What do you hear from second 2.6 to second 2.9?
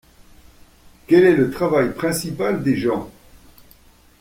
des